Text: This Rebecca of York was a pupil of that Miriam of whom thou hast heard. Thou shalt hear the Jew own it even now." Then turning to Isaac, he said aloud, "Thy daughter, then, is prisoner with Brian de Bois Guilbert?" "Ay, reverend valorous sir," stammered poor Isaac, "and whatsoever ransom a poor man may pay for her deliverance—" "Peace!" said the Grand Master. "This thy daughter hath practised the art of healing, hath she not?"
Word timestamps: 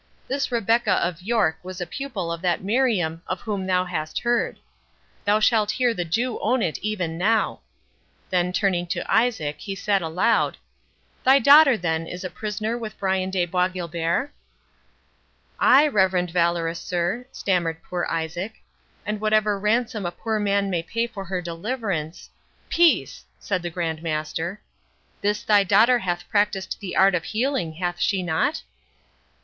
This 0.27 0.51
Rebecca 0.51 0.93
of 0.93 1.21
York 1.21 1.59
was 1.61 1.79
a 1.79 1.85
pupil 1.85 2.31
of 2.31 2.41
that 2.41 2.63
Miriam 2.63 3.21
of 3.27 3.41
whom 3.41 3.67
thou 3.67 3.85
hast 3.85 4.17
heard. 4.17 4.57
Thou 5.25 5.39
shalt 5.39 5.69
hear 5.69 5.93
the 5.93 6.03
Jew 6.03 6.39
own 6.39 6.63
it 6.63 6.79
even 6.79 7.19
now." 7.19 7.59
Then 8.31 8.51
turning 8.51 8.87
to 8.87 9.05
Isaac, 9.13 9.59
he 9.59 9.75
said 9.75 10.01
aloud, 10.01 10.57
"Thy 11.23 11.37
daughter, 11.37 11.77
then, 11.77 12.07
is 12.07 12.25
prisoner 12.33 12.79
with 12.79 12.97
Brian 12.97 13.29
de 13.29 13.45
Bois 13.45 13.67
Guilbert?" 13.67 14.31
"Ay, 15.59 15.87
reverend 15.87 16.31
valorous 16.31 16.79
sir," 16.81 17.27
stammered 17.31 17.83
poor 17.83 18.07
Isaac, 18.09 18.55
"and 19.05 19.21
whatsoever 19.21 19.59
ransom 19.59 20.07
a 20.07 20.11
poor 20.11 20.39
man 20.39 20.71
may 20.71 20.81
pay 20.81 21.05
for 21.05 21.25
her 21.25 21.43
deliverance—" 21.43 22.31
"Peace!" 22.69 23.23
said 23.39 23.61
the 23.61 23.69
Grand 23.69 24.01
Master. 24.01 24.59
"This 25.21 25.43
thy 25.43 25.63
daughter 25.63 25.99
hath 25.99 26.27
practised 26.27 26.79
the 26.79 26.95
art 26.95 27.13
of 27.13 27.23
healing, 27.23 27.73
hath 27.73 27.99
she 27.99 28.23
not?" 28.23 28.63